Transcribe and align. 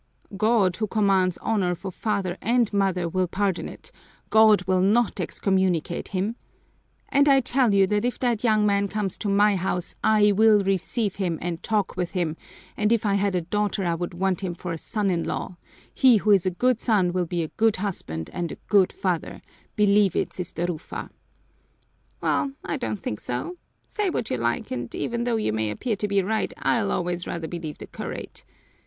"God, 0.35 0.77
who 0.77 0.87
commands 0.87 1.37
honor 1.43 1.75
for 1.75 1.91
father 1.91 2.35
and 2.41 2.73
mother, 2.73 3.07
will 3.07 3.27
pardon 3.27 3.69
it, 3.69 3.91
God 4.31 4.63
will 4.63 4.81
not 4.81 5.19
excommunicate 5.19 6.07
him! 6.07 6.37
And 7.09 7.29
I 7.29 7.39
tell 7.39 7.71
you 7.71 7.85
that 7.85 8.03
if 8.03 8.17
that 8.17 8.43
young 8.43 8.65
man 8.65 8.87
comes 8.87 9.15
to 9.19 9.29
my 9.29 9.55
house 9.57 9.93
I 10.03 10.31
will 10.31 10.63
receive 10.63 11.17
him 11.17 11.37
and 11.39 11.61
talk 11.61 11.95
with 11.95 12.13
him, 12.13 12.35
and 12.75 12.91
if 12.91 13.05
I 13.05 13.13
had 13.13 13.35
a 13.35 13.41
daughter 13.41 13.85
I 13.85 13.93
would 13.93 14.15
want 14.15 14.41
him 14.41 14.55
for 14.55 14.71
a 14.71 14.77
son 14.79 15.11
in 15.11 15.23
law; 15.23 15.57
he 15.93 16.17
who 16.17 16.31
is 16.31 16.47
a 16.47 16.49
good 16.49 16.79
son 16.79 17.13
will 17.13 17.27
be 17.27 17.43
a 17.43 17.49
good 17.49 17.75
husband 17.75 18.31
and 18.33 18.51
a 18.51 18.55
good 18.69 18.91
father 18.91 19.43
believe 19.75 20.15
it, 20.15 20.33
Sister 20.33 20.65
Rufa!" 20.65 21.11
"Well, 22.21 22.53
I 22.65 22.75
don't 22.75 22.99
think 23.03 23.19
so. 23.19 23.55
Say 23.85 24.09
what 24.09 24.31
you 24.31 24.37
like, 24.37 24.71
and 24.71 24.95
even 24.95 25.25
though 25.25 25.35
you 25.35 25.53
may 25.53 25.69
appear 25.69 25.95
to 25.97 26.07
be 26.07 26.23
right, 26.23 26.51
I'll 26.57 26.91
always 26.91 27.27
rather 27.27 27.47
believe 27.47 27.77
the 27.77 27.85
curate. 27.85 28.43